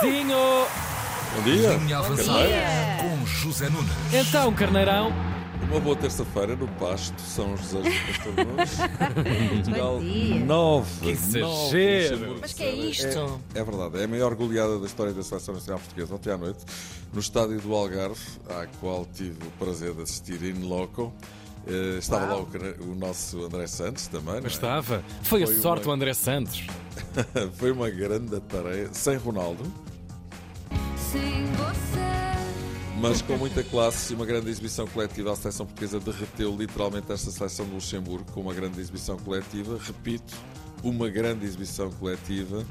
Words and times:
cafezinho! 0.00 0.36
Bom 1.36 1.42
dia. 1.44 1.74
Linha 1.76 1.98
avançada 1.98 2.48
com 3.00 3.26
José 3.26 3.68
Nunes. 3.68 3.90
Então, 4.12 4.52
carneirão, 4.54 5.12
Uma 5.70 5.80
boa 5.80 5.96
terça-feira 5.96 6.54
no 6.54 6.68
Pasto, 6.68 7.20
São 7.20 7.56
José 7.56 7.78
dos 7.80 7.98
Pastores. 7.98 8.70
Portugal. 9.48 10.00
9. 10.46 11.00
Que 11.00 11.10
exagero. 11.10 12.38
Mas 12.40 12.52
que 12.52 12.62
é 12.62 12.74
isto? 12.74 13.40
É, 13.54 13.60
é 13.60 13.64
verdade, 13.64 14.00
é 14.00 14.04
a 14.04 14.08
maior 14.08 14.34
goleada 14.34 14.78
da 14.78 14.86
história 14.86 15.12
da 15.12 15.22
Seleção 15.22 15.54
Nacional 15.54 15.80
Portuguesa 15.80 16.14
ontem 16.14 16.30
à 16.30 16.36
noite, 16.38 16.60
no 17.12 17.20
estádio 17.20 17.60
do 17.60 17.74
Algarve, 17.74 18.20
à 18.48 18.66
qual 18.80 19.06
tive 19.14 19.38
o 19.46 19.50
prazer 19.58 19.92
de 19.94 20.02
assistir 20.02 20.42
in 20.44 20.66
loco. 20.66 21.12
Eh, 21.66 21.98
estava 21.98 22.26
lá 22.26 22.36
o, 22.40 22.48
o 22.82 22.94
nosso 22.94 23.44
André 23.44 23.66
Santos 23.66 24.06
também. 24.06 24.36
é? 24.36 24.46
estava. 24.46 25.02
Foi 25.22 25.42
a 25.42 25.46
Foi 25.46 25.56
sorte 25.56 25.80
uma- 25.80 25.84
do 25.86 25.92
André 25.92 26.14
Santos. 26.14 26.66
Foi 27.58 27.72
uma 27.72 27.90
grande 27.90 28.38
tarefa, 28.40 28.94
sem 28.94 29.16
Ronaldo, 29.16 29.64
Sem 31.12 31.44
você. 31.52 33.00
mas 33.00 33.20
com 33.22 33.36
muita 33.36 33.62
classe 33.64 34.12
e 34.12 34.16
uma 34.16 34.24
grande 34.26 34.48
exibição 34.50 34.86
coletiva. 34.86 35.32
A 35.32 35.36
seleção 35.36 35.66
portuguesa 35.66 35.98
derreteu 36.00 36.54
literalmente 36.56 37.10
esta 37.12 37.30
seleção 37.30 37.66
do 37.66 37.74
Luxemburgo 37.74 38.30
com 38.32 38.40
uma 38.42 38.54
grande 38.54 38.80
exibição 38.80 39.16
coletiva. 39.18 39.78
Repito, 39.82 40.34
uma 40.82 41.08
grande 41.08 41.44
exibição 41.44 41.90
coletiva. 41.90 42.64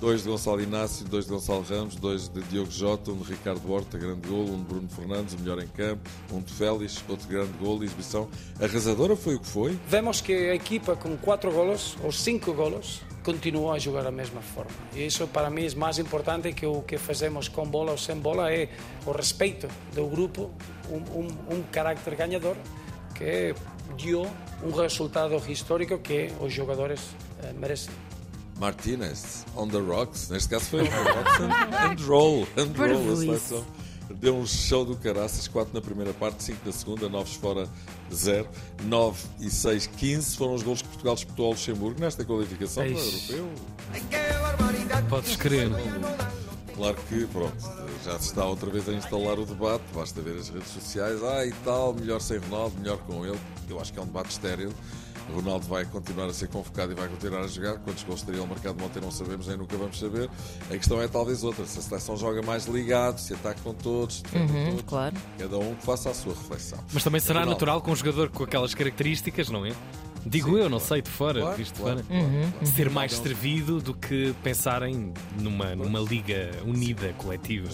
Dois 0.00 0.22
de 0.22 0.30
Gonçalo 0.30 0.62
Inácio, 0.62 1.06
dois 1.06 1.26
de 1.26 1.30
Gonçalo 1.30 1.62
Ramos, 1.62 1.94
dois 1.94 2.26
de 2.26 2.40
Diogo 2.44 2.70
Jota, 2.70 3.10
um 3.10 3.18
de 3.18 3.32
Ricardo 3.32 3.70
Horta, 3.70 3.98
grande 3.98 4.26
gol, 4.26 4.44
um 4.48 4.56
de 4.56 4.64
Bruno 4.64 4.88
Fernandes, 4.88 5.34
o 5.34 5.38
melhor 5.38 5.62
em 5.62 5.66
campo, 5.66 6.08
um 6.32 6.40
de 6.40 6.50
Félix, 6.54 7.04
outro 7.06 7.28
grande 7.28 7.52
gol, 7.58 7.84
exibição 7.84 8.26
arrasadora 8.58 9.14
foi 9.14 9.34
o 9.34 9.40
que 9.40 9.46
foi. 9.46 9.78
Vemos 9.86 10.22
que 10.22 10.32
a 10.32 10.54
equipa 10.54 10.96
com 10.96 11.18
quatro 11.18 11.52
golos 11.52 11.98
ou 12.02 12.10
cinco 12.10 12.54
golos 12.54 13.02
continua 13.22 13.74
a 13.74 13.78
jogar 13.78 14.02
da 14.02 14.10
mesma 14.10 14.40
forma. 14.40 14.70
E 14.94 15.04
isso 15.04 15.26
para 15.26 15.50
mim 15.50 15.66
é 15.66 15.74
mais 15.74 15.98
importante 15.98 16.50
que 16.54 16.64
o 16.64 16.80
que 16.80 16.96
fazemos 16.96 17.48
com 17.48 17.68
bola 17.68 17.92
ou 17.92 17.98
sem 17.98 18.16
bola 18.16 18.50
é 18.50 18.70
o 19.04 19.12
respeito 19.12 19.68
do 19.94 20.06
grupo, 20.06 20.50
um, 20.88 20.96
um, 20.96 21.58
um 21.58 21.62
carácter 21.70 22.16
ganhador 22.16 22.56
que 23.14 23.54
deu 23.90 24.26
um 24.62 24.70
resultado 24.70 25.40
histórico 25.48 25.98
que 25.98 26.30
os 26.40 26.52
jogadores 26.52 27.00
eh, 27.42 27.52
merecem. 27.52 27.92
Martinez, 28.58 29.46
on 29.56 29.68
the 29.68 29.78
rocks. 29.78 30.28
Neste 30.28 30.50
caso 30.50 30.66
foi 30.66 30.82
on 30.82 30.84
the 30.84 31.12
rocks 31.12 31.40
and, 31.40 31.92
and 31.92 32.06
roll. 32.06 32.46
And 32.56 32.72
roll 32.76 33.12
a 33.12 33.16
seleção. 33.16 33.64
Deu 34.16 34.36
um 34.36 34.46
show 34.46 34.84
do 34.84 34.96
caraças, 34.96 35.46
4 35.48 35.72
na 35.72 35.80
primeira 35.80 36.12
parte, 36.12 36.42
5 36.42 36.58
na 36.66 36.72
segunda, 36.72 37.08
9 37.08 37.38
fora, 37.38 37.68
0. 38.12 38.48
9 38.82 39.24
e 39.38 39.48
6, 39.48 39.86
15 39.86 40.36
foram 40.36 40.54
os 40.54 40.62
gols 40.62 40.82
que 40.82 40.88
Portugal 40.88 41.14
disputou 41.14 41.46
ao 41.46 41.52
Luxemburgo 41.52 42.00
nesta 42.00 42.24
qualificação 42.24 42.82
para 42.82 42.92
o 42.92 42.96
Eixe. 42.96 43.32
europeu. 43.32 43.52
Podes 45.08 45.36
crer. 45.36 45.70
Claro 46.80 46.96
que, 47.10 47.26
pronto, 47.26 47.54
já 48.06 48.18
se 48.18 48.28
está 48.28 48.42
outra 48.46 48.70
vez 48.70 48.88
a 48.88 48.92
instalar 48.94 49.38
o 49.38 49.44
debate, 49.44 49.82
basta 49.94 50.18
ver 50.22 50.38
as 50.38 50.48
redes 50.48 50.68
sociais, 50.68 51.22
ah 51.22 51.44
e 51.44 51.52
tal, 51.62 51.92
melhor 51.92 52.18
sem 52.22 52.38
Ronaldo, 52.38 52.74
melhor 52.80 52.96
com 53.00 53.22
ele. 53.26 53.38
Eu 53.68 53.78
acho 53.78 53.92
que 53.92 53.98
é 53.98 54.02
um 54.02 54.06
debate 54.06 54.30
estéril. 54.30 54.72
Ronaldo 55.34 55.66
vai 55.66 55.84
continuar 55.84 56.24
a 56.24 56.32
ser 56.32 56.48
convocado 56.48 56.92
e 56.92 56.94
vai 56.94 57.06
continuar 57.06 57.42
a 57.42 57.46
jogar. 57.48 57.74
Quantos 57.80 58.02
gols 58.02 58.22
teria 58.22 58.40
ele 58.40 58.48
marcado 58.48 58.82
ontem 58.82 58.98
não 58.98 59.10
sabemos, 59.10 59.46
nem 59.46 59.58
nunca 59.58 59.76
vamos 59.76 59.98
saber. 59.98 60.30
A 60.70 60.72
questão 60.78 61.02
é 61.02 61.06
talvez 61.06 61.44
outra, 61.44 61.66
se 61.66 61.78
a 61.78 61.82
seleção 61.82 62.16
joga 62.16 62.40
mais 62.40 62.64
ligado, 62.64 63.18
se 63.18 63.34
ataca 63.34 63.60
com 63.62 63.74
todos, 63.74 64.22
Uhum, 64.34 64.70
todos, 64.70 64.82
claro. 64.86 65.14
cada 65.38 65.58
um 65.58 65.74
que 65.74 65.84
faça 65.84 66.08
a 66.08 66.14
sua 66.14 66.32
reflexão. 66.32 66.78
Mas 66.94 67.04
também 67.04 67.20
será 67.20 67.40
Ronaldo. 67.40 67.56
natural 67.56 67.82
com 67.82 67.92
um 67.92 67.96
jogador 67.96 68.30
com 68.30 68.42
aquelas 68.42 68.72
características, 68.74 69.50
não 69.50 69.66
é? 69.66 69.72
Digo 70.26 70.56
eu, 70.58 70.68
não 70.68 70.78
sei, 70.80 71.00
de 71.02 71.10
fora, 71.10 71.40
Claro, 71.40 71.56
visto 71.56 71.74
de 71.74 71.80
claro, 71.80 71.96
fora. 72.04 72.06
claro, 72.08 72.24
Uhum. 72.24 72.50
claro. 72.50 72.66
Ser 72.66 72.90
mais 72.90 73.12
servido 73.12 73.80
do 73.80 73.94
que 73.94 74.34
pensarem 74.42 75.12
numa, 75.40 75.74
numa 75.74 75.98
liga 76.00 76.50
unida, 76.64 77.12
coletiva. 77.18 77.68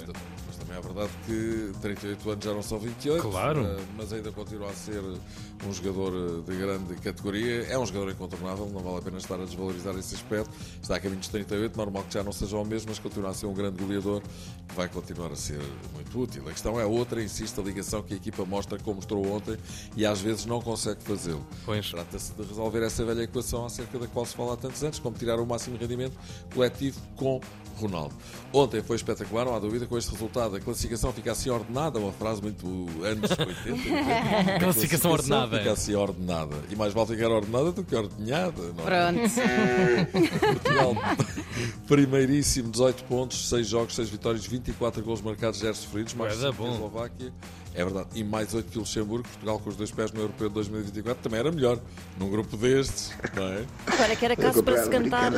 É 0.76 0.80
verdade 0.80 1.10
que 1.24 1.72
38 1.80 2.30
anos 2.30 2.44
já 2.44 2.52
não 2.52 2.62
são 2.62 2.78
28. 2.78 3.22
Claro. 3.22 3.76
Mas 3.96 4.12
ainda 4.12 4.30
continua 4.30 4.68
a 4.68 4.74
ser 4.74 5.00
um 5.00 5.72
jogador 5.72 6.42
de 6.42 6.54
grande 6.54 6.94
categoria. 6.96 7.62
É 7.62 7.78
um 7.78 7.86
jogador 7.86 8.10
incontornável, 8.10 8.68
não 8.68 8.80
vale 8.80 8.98
a 8.98 9.00
pena 9.00 9.16
estar 9.16 9.36
a 9.36 9.44
desvalorizar 9.44 9.96
esse 9.96 10.14
aspecto. 10.14 10.50
Está 10.82 10.96
a 10.96 11.00
caminho 11.00 11.20
dos 11.20 11.28
38, 11.28 11.74
normal 11.78 12.04
que 12.04 12.12
já 12.12 12.22
não 12.22 12.30
seja 12.30 12.58
o 12.58 12.64
mesmo, 12.64 12.90
mas 12.90 12.98
continua 12.98 13.30
a 13.30 13.34
ser 13.34 13.46
um 13.46 13.54
grande 13.54 13.82
goleador 13.82 14.20
que 14.68 14.74
vai 14.74 14.86
continuar 14.86 15.32
a 15.32 15.36
ser 15.36 15.60
muito 15.94 16.20
útil. 16.20 16.42
A 16.46 16.52
questão 16.52 16.78
é 16.78 16.84
outra, 16.84 17.22
insisto, 17.22 17.58
a 17.58 17.64
ligação 17.64 18.02
que 18.02 18.12
a 18.12 18.16
equipa 18.18 18.44
mostra, 18.44 18.78
como 18.78 18.96
mostrou 18.96 19.26
ontem, 19.32 19.56
e 19.96 20.04
às 20.04 20.20
vezes 20.20 20.44
não 20.44 20.60
consegue 20.60 21.02
fazê-lo. 21.02 21.46
Trata-se 21.90 22.34
de 22.34 22.42
resolver 22.42 22.84
essa 22.84 23.02
velha 23.02 23.22
equação 23.22 23.64
acerca 23.64 23.98
da 23.98 24.06
qual 24.06 24.26
se 24.26 24.36
fala 24.36 24.52
há 24.52 24.56
tantos 24.58 24.84
anos, 24.84 24.98
como 24.98 25.16
tirar 25.16 25.40
o 25.40 25.46
máximo 25.46 25.78
rendimento 25.78 26.18
coletivo 26.52 27.00
com 27.16 27.40
Ronaldo. 27.76 28.14
Ontem 28.52 28.82
foi 28.82 28.96
espetacular, 28.96 29.44
não 29.44 29.54
há 29.54 29.58
dúvida, 29.58 29.86
com 29.86 29.96
este 29.98 30.10
resultado. 30.10 30.56
Classificação 30.66 31.12
fica 31.12 31.30
assim 31.30 31.48
ordenada, 31.48 31.96
uma 32.00 32.12
frase 32.12 32.42
muito 32.42 32.66
anos 33.04 33.30
80. 33.30 33.70
80. 33.70 34.56
A 34.56 34.58
Classificação 34.58 35.12
ordenada. 35.12 35.58
Fica 35.58 35.72
assim 35.72 35.94
ordenada. 35.94 36.56
E 36.68 36.74
mais 36.74 36.92
vale 36.92 37.06
ficar 37.06 37.28
ordenada 37.28 37.70
do 37.70 37.84
que 37.84 37.94
ordenhada. 37.94 38.60
Não 38.76 38.82
é? 38.82 39.12
Pronto. 39.12 40.32
Portugal, 40.40 40.96
primeiríssimo, 41.86 42.68
18 42.68 43.04
pontos, 43.04 43.48
6 43.48 43.64
jogos, 43.64 43.94
6 43.94 44.08
vitórias, 44.08 44.44
24 44.44 45.04
gols 45.04 45.22
marcados, 45.22 45.60
0 45.60 45.72
sofridos, 45.76 46.14
mais 46.14 46.42
a 46.44 46.50
bom. 46.50 46.72
Eslováquia. 46.72 47.32
É 47.72 47.84
verdade. 47.84 48.08
E 48.16 48.24
mais 48.24 48.52
8 48.52 48.68
que 48.68 48.78
Luxemburgo, 48.78 49.28
Portugal 49.28 49.60
com 49.60 49.70
os 49.70 49.76
dois 49.76 49.92
pés 49.92 50.10
no 50.10 50.20
Europeu 50.20 50.48
de 50.48 50.54
2024 50.54 51.22
também 51.22 51.38
era 51.38 51.52
melhor. 51.52 51.78
Num 52.18 52.28
grupo 52.28 52.56
destes, 52.56 53.12
não 53.36 53.46
é? 53.46 53.64
Agora 53.86 54.16
que 54.16 54.24
era 54.24 54.34
caso 54.34 54.64
para 54.64 54.82
se 54.82 54.90
cantar 54.90 55.30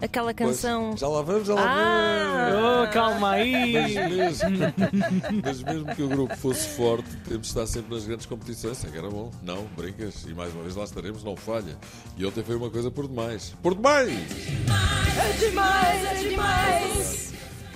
aquela 0.00 0.32
Pois, 0.34 0.48
canção. 0.56 0.96
já 0.96 1.08
lá 1.08 1.22
vamos, 1.22 1.46
já 1.46 1.54
lá 1.54 1.62
Ah! 1.66 2.84
Oh, 2.88 2.92
calma 2.92 3.30
aí! 3.32 3.72
vamos. 3.72 3.94
Mas 3.94 4.10
mesmo, 4.10 4.74
mas 5.44 5.62
mesmo 5.62 5.94
que 5.94 6.02
o 6.02 6.08
grupo 6.08 6.36
fosse 6.36 6.68
forte, 6.76 7.08
temos 7.28 7.42
de 7.42 7.48
estar 7.48 7.66
sempre 7.66 7.94
nas 7.94 8.04
grandes 8.04 8.26
competições. 8.26 8.84
É 8.84 8.88
que 8.88 8.98
era 8.98 9.08
bom. 9.10 9.30
Não, 9.42 9.64
brincas. 9.76 10.24
E 10.24 10.34
mais 10.34 10.52
uma 10.54 10.62
vez 10.62 10.74
lá 10.76 10.84
estaremos, 10.84 11.22
não 11.24 11.36
falha. 11.36 11.76
E 12.16 12.24
ontem 12.24 12.42
foi 12.42 12.56
uma 12.56 12.70
coisa 12.70 12.90
por 12.90 13.06
demais. 13.08 13.54
Por 13.62 13.74
demais! 13.74 14.10
É 14.10 15.32
demais, 15.48 16.04
é 16.06 16.14
demais! 16.14 16.29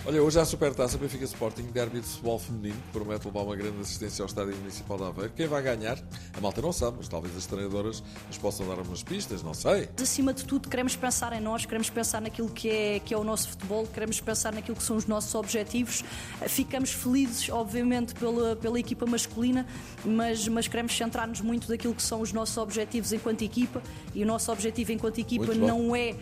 Olha, 0.07 0.23
hoje 0.23 0.39
há 0.39 0.43
a 0.43 0.45
Supertaça 0.45 0.99
Benfica 0.99 1.25
Sporting, 1.25 1.63
derby 1.73 1.99
de 1.99 2.07
futebol 2.07 2.39
feminino, 2.39 2.75
que 2.75 2.93
promete 2.93 3.27
levar 3.27 3.41
uma 3.41 3.57
grande 3.57 3.81
assistência 3.81 4.23
ao 4.23 4.27
Estádio 4.27 4.55
Municipal 4.57 4.99
de 4.99 5.05
Aveiro. 5.05 5.33
Quem 5.35 5.47
vai 5.47 5.63
ganhar? 5.63 5.99
A 6.37 6.41
malta 6.43 6.61
não 6.61 6.75
sabe, 6.75 6.99
mas 6.99 7.09
talvez 7.09 7.35
as 7.35 7.47
treinadoras 7.47 8.03
nos 8.27 8.37
possam 8.37 8.69
dar 8.69 8.79
umas 8.81 9.03
pistas, 9.03 9.43
não 9.43 9.55
sei. 9.55 9.89
acima 10.03 10.35
de 10.35 10.45
tudo, 10.45 10.69
queremos 10.69 10.95
pensar 10.95 11.33
em 11.33 11.41
nós, 11.41 11.65
queremos 11.65 11.89
pensar 11.89 12.21
naquilo 12.21 12.51
que 12.51 12.69
é, 12.69 13.01
que 13.01 13.15
é 13.15 13.17
o 13.17 13.25
nosso 13.25 13.49
futebol, 13.49 13.87
queremos 13.87 14.21
pensar 14.21 14.53
naquilo 14.53 14.77
que 14.77 14.83
são 14.83 14.95
os 14.95 15.07
nossos 15.07 15.35
objetivos. 15.35 16.05
Ficamos 16.49 16.91
felizes, 16.91 17.49
obviamente, 17.49 18.15
pela, 18.15 18.57
pela 18.57 18.79
equipa 18.79 19.07
masculina, 19.07 19.67
mas, 20.05 20.47
mas 20.49 20.69
queremos 20.69 20.95
centrar-nos 20.95 21.41
muito 21.41 21.67
daquilo 21.67 21.95
que 21.95 22.03
são 22.03 22.21
os 22.21 22.31
nossos 22.31 22.59
objetivos 22.59 23.11
enquanto 23.15 23.41
equipa. 23.41 23.83
E 24.15 24.23
o 24.23 24.27
nosso 24.27 24.53
objetivo 24.53 24.93
enquanto 24.93 25.19
equipa 25.19 25.55
não 25.55 25.97
é 25.97 26.15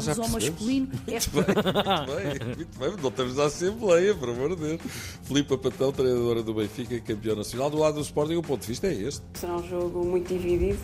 já 0.00 0.22
ao 0.22 0.28
masculino. 0.30 0.88
É 1.06 1.18
Muito 1.20 1.30
bem, 1.36 2.56
muito 2.56 2.78
bem, 2.78 2.78
muito 2.78 2.78
bem. 2.78 2.93
Não 3.02 3.08
estamos 3.10 3.36
na 3.36 3.44
Assembleia, 3.44 4.14
por 4.14 4.28
amor 4.30 4.50
de 4.50 4.56
Deus. 4.56 4.80
Filipe 5.24 5.56
Patão, 5.58 5.92
treinadora 5.92 6.42
do 6.42 6.54
Benfica, 6.54 6.98
campeão 7.00 7.36
nacional. 7.36 7.70
Do 7.70 7.78
lado 7.78 7.94
do 7.96 8.00
Sporting, 8.00 8.36
o 8.36 8.42
ponto 8.42 8.62
de 8.62 8.68
vista 8.68 8.86
é 8.86 8.92
este. 8.94 9.22
Será 9.34 9.56
um 9.56 9.68
jogo 9.68 10.04
muito 10.04 10.28
dividido, 10.28 10.78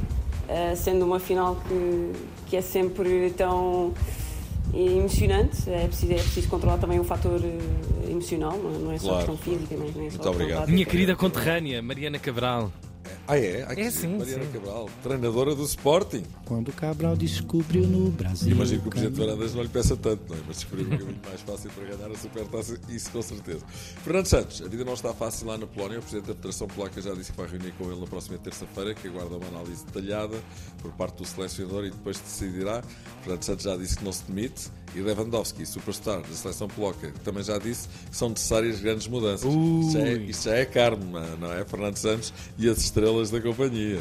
eh, 0.49 0.75
sendo 0.75 1.04
uma 1.04 1.19
final 1.20 1.56
que, 1.69 2.12
que 2.50 2.56
é 2.56 2.60
sempre 2.62 3.31
tão 3.37 3.93
emocionante. 4.75 5.69
É 5.70 5.87
preciso, 5.87 6.12
é 6.12 6.16
preciso 6.16 6.49
controlar 6.49 6.78
também 6.78 6.99
o 7.00 7.04
fator 7.04 7.41
eh, 7.43 8.10
emocional, 8.10 8.56
não 8.59 8.70
é- 8.75 8.78
não 8.78 8.93
é 8.93 8.99
só 8.99 9.09
Claro. 9.10 9.26
questão 9.32 9.37
física, 9.54 9.76
não 9.76 9.84
é- 9.84 9.88
é 9.88 9.93
só 10.10 10.16
Muito 10.16 10.28
obrigado. 10.28 10.69
Minha 10.69 10.87
querida 10.87 11.16
conterrânea, 11.16 11.82
Mariana 11.82 12.19
Cabral. 12.19 12.72
Ah, 13.30 13.38
é? 13.38 13.62
Aqui, 13.62 13.82
É, 13.82 13.91
sim, 13.92 14.18
Mariana 14.18 14.44
sim. 14.44 14.50
Cabral, 14.50 14.91
treinadora 15.04 15.54
do 15.54 15.62
Sporting. 15.62 16.24
Quando 16.44 16.72
Cabral 16.72 17.16
descobriu 17.16 17.86
no 17.86 18.10
Brasil. 18.10 18.50
Imagino 18.50 18.82
que 18.82 18.88
o 18.88 18.91
Presidente 18.91 19.16
Varandas 19.20 19.54
não 19.54 19.62
lhe 19.62 19.68
peça 19.68 19.96
tanto, 19.96 20.22
não 20.28 20.36
é? 20.36 20.41
mas 20.48 20.56
descobriu 20.56 20.86
um 20.86 20.91
caminho 20.91 21.20
mais 21.24 21.40
fácil 21.42 21.70
para 21.70 21.84
ganhar 21.96 22.10
a 22.10 22.19
Supertaça, 22.19 22.81
isso 22.88 23.08
com 23.12 23.22
certeza. 23.22 23.64
Fernando 24.02 24.26
Santos, 24.26 24.60
a 24.62 24.66
vida 24.69 24.84
não 24.84 24.94
está 24.94 25.14
fácil 25.14 25.46
lá 25.46 25.56
na 25.56 25.66
Polónia. 25.69 26.00
O 26.00 26.02
Presidente 26.02 26.26
da 26.26 26.34
Federação 26.34 26.66
Polaca 26.66 27.00
já 27.00 27.14
disse 27.14 27.31
que 27.31 27.38
vai 27.38 27.49
reunir 27.49 27.70
com 27.78 27.84
ele 27.88 28.00
na 28.00 28.06
próxima 28.08 28.37
terça-feira, 28.38 28.94
que 28.94 29.06
aguarda 29.06 29.37
uma 29.37 29.46
análise 29.46 29.84
detalhada 29.84 30.37
por 30.82 30.90
parte 30.94 31.19
do 31.19 31.25
selecionador 31.25 31.84
e 31.84 31.90
depois 31.90 32.19
decidirá. 32.19 32.82
Fernando 33.22 33.44
Santos 33.44 33.64
já 33.64 33.76
disse 33.76 33.96
que 33.96 34.05
não 34.05 34.12
se 34.12 34.25
demite. 34.25 34.69
E 34.93 35.00
Lewandowski, 35.00 35.64
superstar 35.64 36.20
da 36.20 36.34
seleção 36.34 36.66
polaca, 36.66 37.12
também 37.22 37.44
já 37.44 37.58
disse 37.58 37.87
que 38.10 38.16
são 38.16 38.28
necessárias 38.31 38.81
grandes 38.81 39.06
mudanças. 39.06 39.49
Isto 39.49 39.93
já, 39.93 40.00
é, 40.00 40.14
isto 40.14 40.44
já 40.46 40.55
é 40.56 40.64
carne, 40.64 41.05
não 41.38 41.52
é? 41.52 41.64
Fernando 41.64 41.96
Santos 41.96 42.32
e 42.58 42.69
as 42.69 42.78
estrelas 42.78 43.19
da 43.28 43.40
companhia. 43.40 43.99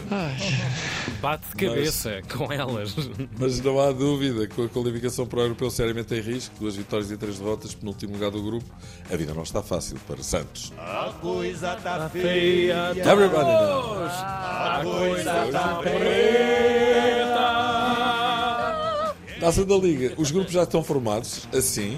Bate 1.20 1.50
de 1.50 1.56
cabeça 1.66 2.22
com 2.32 2.54
elas. 2.54 2.96
Mas 3.38 3.60
não 3.60 3.80
há 3.80 3.92
dúvida, 3.92 4.48
com 4.48 4.64
a 4.64 4.70
qualificação 4.70 5.26
para 5.26 5.40
o 5.40 5.42
europeu 5.42 5.72
seriamente 5.72 6.14
em 6.14 6.22
risco, 6.22 6.56
duas 6.60 6.76
vitórias 6.76 7.10
e 7.10 7.18
três 7.18 7.40
derrotas, 7.40 7.74
penúltimo 7.74 8.14
lugar 8.14 8.30
do 8.30 8.42
grupo, 8.42 8.70
a 9.12 9.16
vida 9.18 9.34
não 9.34 9.44
está 9.44 9.64
fácil 9.64 9.98
para 10.08 10.22
Santos. 10.22 10.72
A 10.78 11.12
coisa 11.20 11.76
tá 11.78 12.08
Feia, 12.10 12.92
Everybody 12.92 13.52
knows. 13.52 14.12
A 14.12 14.82
coisa 14.84 15.34
tá 15.52 15.82
Taça 19.40 19.66
da 19.66 19.76
Liga, 19.78 20.14
os 20.18 20.32
grupos 20.32 20.52
já 20.52 20.64
estão 20.64 20.84
formados, 20.84 21.48
assim, 21.54 21.98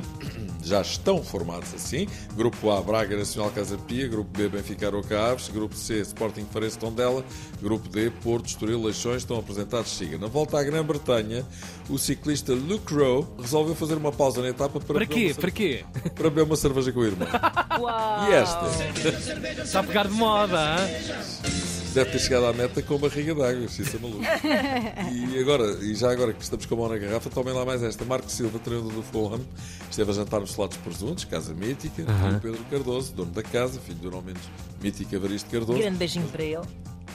já 0.64 0.82
estão 0.82 1.24
formados 1.24 1.74
assim. 1.74 2.08
Grupo 2.36 2.70
A, 2.72 2.82
Braga 2.82 3.18
Nacional 3.18 3.52
Casa 3.52 3.78
Pia. 3.78 4.08
Grupo 4.08 4.30
B, 4.38 4.50
Benfica 4.50 4.88
Aroca 4.88 5.20
Aves. 5.32 5.50
Grupo 5.50 5.76
C, 5.76 6.00
Sporting 6.02 6.46
Farense 6.52 6.78
Tondela. 6.78 7.24
Grupo 7.62 7.88
D, 7.90 8.10
Porto, 8.24 8.48
Estoril, 8.48 8.82
Leixões. 8.84 9.18
Estão 9.18 9.38
apresentados, 9.38 9.92
siga. 9.92 10.18
Na 10.18 10.28
volta 10.28 10.60
à 10.60 10.64
Grã-Bretanha, 10.64 11.46
o 11.90 11.98
ciclista 11.98 12.54
Luke 12.54 12.94
Rowe 12.94 13.26
resolveu 13.40 13.76
fazer 13.76 13.96
uma 13.96 14.12
pausa 14.12 14.42
na 14.42 14.50
etapa 14.50 14.80
para, 14.80 14.94
Para 14.94 15.06
beber 15.06 15.14
quê? 15.14 15.26
uma 15.28 15.36
Para 15.42 15.52
quê? 15.52 15.86
para 16.16 16.30
beber 16.30 16.44
uma 16.44 16.56
cerveja 16.56 16.92
com 16.92 17.00
o 17.00 17.06
irmão. 17.06 17.28
Uau! 17.80 18.30
E 18.30 18.34
esta? 18.34 18.66
Está 19.64 19.80
a 19.80 19.84
pegar 19.84 20.08
de 20.08 20.14
moda, 20.14 20.58
hã? 20.58 21.71
Deve 21.94 22.12
ter 22.12 22.20
chegado 22.20 22.46
à 22.46 22.54
meta 22.54 22.82
com 22.82 22.98
barriga 22.98 23.36
d'água, 23.36 23.66
isso 23.66 23.82
é 23.82 24.00
maluco. 24.00 24.24
E, 25.12 25.40
agora, 25.40 25.66
e 25.82 25.94
já 25.94 26.10
agora 26.12 26.32
que 26.32 26.42
estamos 26.42 26.66
com 26.66 26.76
a 26.76 26.78
mão 26.78 26.90
na 26.90 26.98
garrafa, 26.98 27.30
tomem 27.30 27.54
lá 27.54 27.66
mais 27.66 27.84
esta. 27.84 28.06
Marco 28.06 28.32
Silva, 28.32 28.60
treinador 28.60 28.94
do 28.94 29.04
Fulham, 29.04 29.42
esteve 29.90 30.12
a 30.12 30.14
jantar 30.14 30.40
nos 30.40 30.52
Solados 30.52 30.78
Presuntos, 30.78 31.26
casa 31.26 31.54
mítica. 31.54 32.02
E 32.02 32.36
o 32.36 32.40
Pedro 32.40 32.66
Cardoso, 32.70 33.14
dono 33.14 33.32
da 33.32 33.44
casa, 33.44 33.80
filho 33.82 34.00
do 34.00 34.12
não 34.12 34.22
menos 34.22 34.42
mítico 34.82 35.14
Evaristo 35.14 35.50
Cardoso. 35.50 35.80
Grande 35.80 35.98
beijinho 35.98 36.28
para 36.28 36.44
ele. 36.44 36.62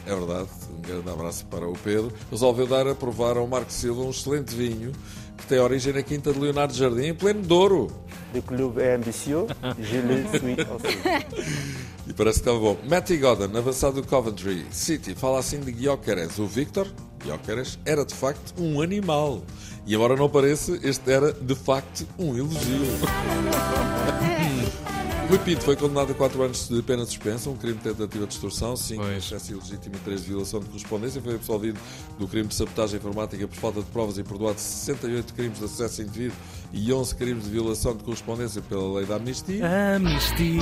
É 0.06 0.14
verdade, 0.14 0.49
um 0.76 0.81
grande 0.82 1.08
abraço 1.11 1.46
para 1.46 1.67
o 1.67 1.72
Pedro. 1.72 2.12
Resolveu 2.31 2.67
dar 2.67 2.87
a 2.87 2.94
provar 2.94 3.38
ao 3.38 3.46
Marco 3.46 3.72
Silva 3.72 4.02
um 4.02 4.11
excelente 4.11 4.55
vinho 4.55 4.93
que 5.38 5.46
tem 5.46 5.58
origem 5.58 5.93
na 5.93 6.02
Quinta 6.02 6.32
de 6.32 6.38
Leonardo 6.38 6.75
Jardim, 6.75 7.06
em 7.06 7.14
pleno 7.14 7.43
Douro. 7.43 7.90
Le 8.34 8.43
club 8.43 8.79
est 8.79 8.96
ambitieux, 8.96 9.46
je 9.79 9.96
le 9.99 10.26
suis 10.38 10.56
aussi. 10.61 11.87
Parece 12.17 12.41
que 12.41 12.49
estava 12.49 12.59
bom. 12.59 12.79
Matty 12.89 13.19
Godden, 13.19 13.55
avançado 13.59 14.01
do 14.01 14.09
Coventry 14.09 14.65
City, 14.71 15.15
fala 15.15 15.39
assim 15.39 15.61
de 15.61 15.71
Gyökeres. 15.71 16.39
O 16.39 16.47
Victor, 16.47 16.89
Gyökeres, 17.23 17.79
era 17.85 18.07
de 18.07 18.15
facto 18.15 18.55
um 18.59 18.81
animal. 18.81 19.43
E 19.87 19.95
embora 19.95 20.17
não 20.17 20.29
pareça, 20.29 20.79
este 20.83 21.11
era 21.11 21.33
de 21.33 21.55
facto 21.55 22.07
um 22.19 22.35
elogio. 22.35 22.87
Rui 25.29 25.41
Pinto 25.41 25.63
foi 25.63 25.75
condenado 25.75 26.13
a 26.13 26.15
4 26.15 26.41
anos 26.41 26.69
de 26.69 26.81
pena 26.83 27.05
suspensa, 27.05 27.51
um 27.51 27.57
crime 27.57 27.75
de 27.75 27.83
tentativa 27.83 28.29
de 28.29 28.33
extorsão, 28.33 28.77
5 28.77 29.05
de 29.05 29.17
excesso 29.17 29.51
ilegítimo 29.51 29.97
e 29.97 29.99
3 29.99 30.21
de 30.21 30.29
violação 30.29 30.61
de 30.61 30.67
correspondência. 30.67 31.21
Foi 31.21 31.35
absolvido 31.35 31.81
do 32.17 32.29
crime 32.29 32.47
de 32.47 32.55
sabotagem 32.55 33.01
informática 33.01 33.49
por 33.49 33.57
falta 33.57 33.81
de 33.81 33.87
provas 33.87 34.19
e 34.19 34.23
perdoado 34.23 34.61
68 34.61 35.35
crimes 35.35 35.59
de 35.59 35.65
acesso 35.65 36.03
indevido 36.03 36.33
e 36.76 36.93
11 36.93 37.14
crimes 37.14 37.44
de 37.44 37.50
violação 37.50 37.96
de 37.96 38.05
correspondência 38.05 38.61
pela 38.61 38.99
lei 38.99 39.06
da 39.06 39.17
amnistia. 39.17 39.67
Amnistia. 39.96 40.61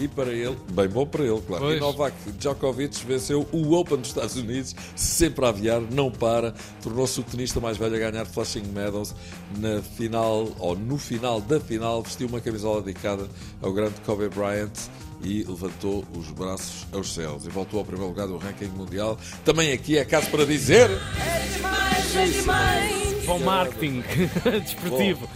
E 0.00 0.08
para 0.08 0.32
ele, 0.32 0.56
bem 0.70 0.88
bom 0.88 1.06
para 1.06 1.22
ele, 1.22 1.40
claro. 1.46 1.64
Pois. 1.64 1.76
E 1.76 1.80
Novak 1.80 2.16
Djokovic 2.38 3.04
venceu 3.04 3.46
o 3.52 3.74
Open 3.74 3.98
dos 3.98 4.08
Estados 4.08 4.34
Unidos, 4.36 4.74
sempre 4.96 5.44
a 5.44 5.48
aviar, 5.50 5.82
não 5.82 6.10
para. 6.10 6.54
Tornou-se 6.82 7.20
o 7.20 7.22
tenista 7.22 7.60
mais 7.60 7.76
velho 7.76 7.94
a 7.94 7.98
ganhar 8.10 8.24
Flushing 8.24 8.64
Meadows 8.72 9.14
na 9.58 9.82
final, 9.82 10.48
ou 10.58 10.74
no 10.74 10.96
final 10.96 11.38
da 11.40 11.60
final, 11.60 12.02
vestiu 12.02 12.26
uma 12.26 12.40
camisola 12.40 12.80
dedicada 12.80 13.28
ao 13.60 13.70
grande 13.72 14.00
Kobe 14.06 14.30
Bryant 14.30 14.72
e 15.22 15.44
levantou 15.44 16.04
os 16.16 16.30
braços 16.30 16.86
aos 16.90 17.12
céus 17.12 17.44
e 17.44 17.50
voltou 17.50 17.78
ao 17.78 17.84
primeiro 17.84 18.08
lugar 18.08 18.26
do 18.26 18.38
ranking 18.38 18.68
mundial. 18.68 19.18
Também 19.44 19.72
aqui 19.72 19.98
é 19.98 20.04
caso 20.06 20.30
para 20.30 20.46
dizer. 20.46 20.90
Bom 23.26 23.38
marketing 23.38 24.02
desportivo. 24.64 25.28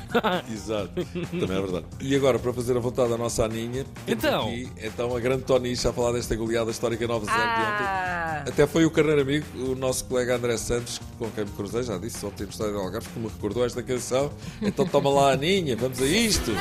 Exato, 0.53 0.91
também 1.31 1.57
é 1.57 1.61
verdade. 1.61 1.87
E 2.01 2.15
agora, 2.17 2.39
para 2.39 2.53
fazer 2.53 2.77
a 2.77 2.81
vontade 2.81 3.11
da 3.11 3.17
nossa 3.19 3.45
Aninha, 3.45 3.85
temos 4.05 4.25
Então? 4.25 4.49
aqui, 4.49 4.69
então 4.83 5.17
a 5.17 5.21
grande 5.21 5.43
Tonicha 5.45 5.91
a 5.91 5.93
falar 5.93 6.13
desta 6.13 6.35
goleada 6.35 6.71
histórica 6.71 7.07
9-0 7.07 7.19
de 7.21 7.23
ontem. 7.25 7.33
Ah! 7.33 8.45
Até 8.47 8.67
foi 8.67 8.85
o 8.85 8.91
carneiro 8.91 9.21
amigo, 9.23 9.47
o 9.57 9.75
nosso 9.75 10.05
colega 10.07 10.37
André 10.37 10.57
Santos, 10.57 11.01
com 11.19 11.31
quem 11.31 11.45
me 11.45 11.51
cruzei, 11.51 11.83
já 11.83 11.97
disse, 11.99 12.25
ontem 12.27 12.45
no 12.45 12.51
Estádio 12.51 12.75
de 12.75 12.79
Algarve, 12.81 13.09
que 13.09 13.19
me 13.19 13.29
recordou 13.29 13.65
esta 13.65 13.83
canção. 13.83 14.31
Então 14.61 14.87
toma 14.87 15.11
lá, 15.11 15.33
Aninha, 15.33 15.77
vamos 15.77 16.01
a 16.01 16.07
isto. 16.07 16.53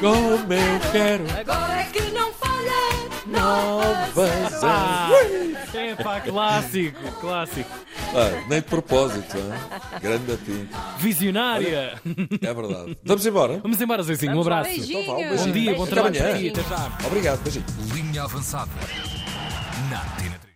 Como 0.00 0.52
eu 0.52 0.92
quero 0.92 1.24
Agora 1.40 1.80
é 1.80 1.84
que 1.84 2.10
não 2.12 2.32
falha! 2.32 2.72
novas 3.26 4.62
Ah, 4.62 5.08
é 5.76 5.94
pá, 5.94 6.20
clássico, 6.20 7.00
clássico. 7.20 7.70
ah, 8.14 8.44
Nem 8.48 8.60
de 8.60 8.66
propósito, 8.66 9.36
hein? 9.36 9.44
grande 10.00 10.32
a 10.32 10.36
ti. 10.36 10.68
Visionária. 10.98 12.00
É 12.40 12.54
verdade. 12.54 12.96
Vamos 13.04 13.26
embora? 13.26 13.58
Vamos 13.58 13.80
embora, 13.80 14.02
Zezinho. 14.02 14.36
Um 14.36 14.40
abraço. 14.40 14.70
Beijinho! 14.70 15.00
Então 15.00 15.14
vá, 15.14 15.20
um 15.20 15.22
Bom 15.24 15.28
beijinho. 15.30 15.52
dia, 15.52 15.74
bom 15.74 15.82
Até 15.84 15.92
trabalho 15.92 16.20
amanhã. 16.30 16.50
Até 16.50 16.62
já. 16.62 16.98
Obrigado, 17.06 17.42
beijinho. 17.42 17.64
Linha 17.94 18.22
avançada. 18.24 18.70
Na 19.90 20.00